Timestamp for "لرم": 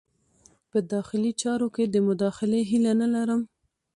3.15-3.41